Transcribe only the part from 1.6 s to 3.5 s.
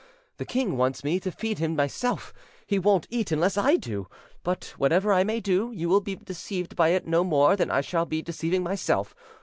myself; he won't eat